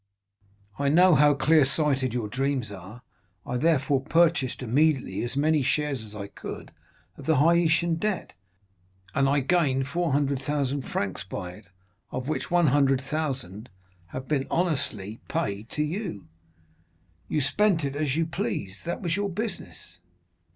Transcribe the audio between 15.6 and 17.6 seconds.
to you. You